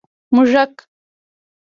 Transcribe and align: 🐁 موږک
🐁 0.33 0.35
موږک 0.35 0.75